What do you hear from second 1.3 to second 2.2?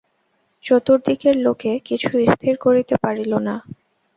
লোকে কিছু